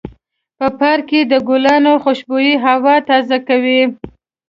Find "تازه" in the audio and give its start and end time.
3.09-3.37